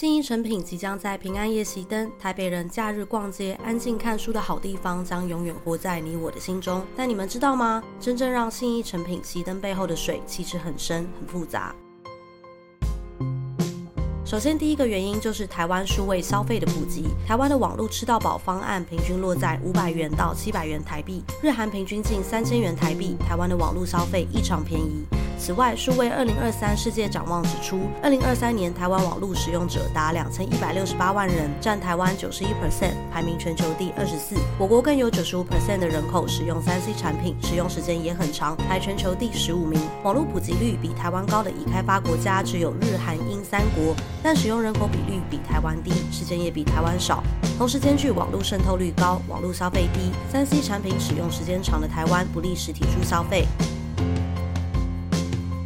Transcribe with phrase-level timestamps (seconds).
[0.00, 6.82] 信义成品即将在平安夜熄灯，台北人假日逛街、安静看书的好地方将永远活在你我的心中。
[6.96, 7.84] 但你们知道吗？
[8.00, 11.74] 真正让信义成品熄灯背后的水其实很深、很复杂。
[14.24, 17.08] 首先，第一个原因就是台湾数位消费的普及。
[17.28, 23.16] 台湾的网络吃到饱方案平均落在五百元到七百元台币，日韩平均近三千元台币。
[23.28, 25.04] 台湾的网络消费异常便宜。
[25.40, 34.36] 此外，数位二零二三世界展望指出，二零二三年台湾网络使用者达两千一百六十八万人，占台湾九十一 percent，排名全球第二十四。
[34.58, 39.80] 我国更有九十五 percent 的人口使用三 C 产品，使用时间也很长，排全球第十五名。
[40.04, 47.24] 网络普及率比台湾高的已开发国家只有日韩英三国，但使用人口比率比台湾低，时间也比台湾少。
[47.56, 53.46] 同时兼具网络渗透率高、网络消费低、三 C 产品使用时间长的台湾，不利实体书消费。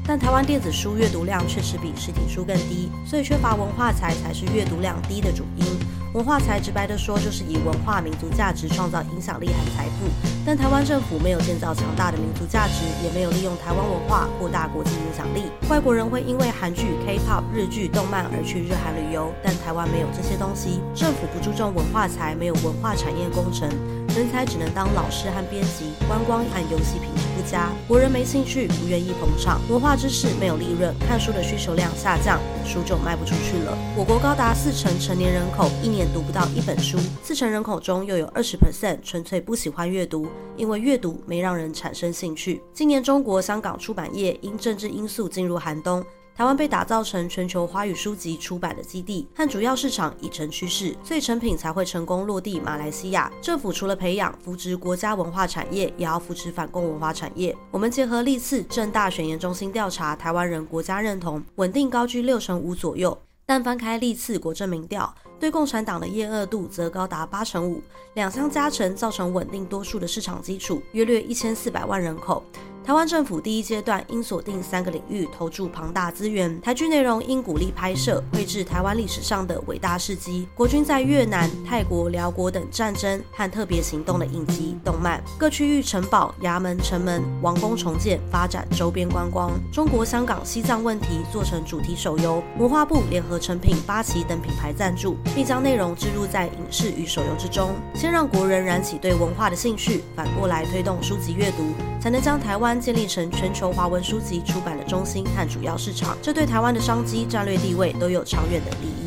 [0.06, 5.64] 但台湾电子书阅读量确实比实体书更低，所以缺乏文化财才是阅读量低的主因。
[6.12, 10.06] 文化财直白的说，就是以文化民族价值创造影响力和财富。
[10.46, 15.50] 但台湾政府没有建造强大的民族价值，也没有利用台湾文化扩大国际影响力。
[15.68, 20.80] 外国人会因为韩剧、K-pop、日剧、动漫而去日韩旅游，但台湾没有这些东西。
[20.94, 23.68] 政府不注重文化财，没有文化产业工程。
[24.16, 33.76] 人才只能当老师和编辑，观光和游戏品质不佳，国人没兴趣，不愿意捧场，文化知识没有利润，看书的需求量下降，书就卖不出去了。
[33.96, 42.62] 我国高达四成成年人口一年读不到一本书，四成人口中又有二十 percent 纯粹不喜欢阅读，因为阅读没让人产生兴趣。
[42.72, 46.04] 今年中国香港出版业因政治因素进入寒冬。
[46.36, 53.30] 台湾被打造成全球华语书籍出版的基地和主要市场已成趋势，所以成品才会成功落地马来西亚。
[53.40, 57.56] 政府除了培养扶植国家文化产业，也要扶持反共文化产业。
[57.70, 63.16] 我们结合历次正大选研中心调查，台湾人国家认同稳定高居六成五左右。
[63.46, 67.80] 但翻开历次国政民调，对共产党的厌恶度则高达八成五。
[68.14, 72.42] 两相加成，造成稳定多数的市场基础，约略一千四百万人口。
[72.86, 102.84] 台湾政府第一阶段应锁定三个领域投注庞大资源，台剧内容应鼓励拍摄绘制台湾历史上的伟大事迹，国军在越南、泰国、辽国等战争和特别行动的影集、动漫，各区域城堡、衙门、城门、王宫重建，发展周边观光，中国香港、西藏问题做成主题手游，文化部联合成品、八旗等品牌赞助，并将内容植入在影视与手游之中，先让国人燃起对文化的兴趣，反过来推动书籍阅读，才能将台湾湾。
[102.84, 109.03] 建立成全球华文书籍出版的中心和主要市场，这对台湾的商机、战略地位都有长远的利益。